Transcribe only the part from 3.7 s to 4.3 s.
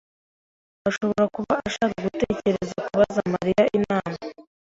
inama.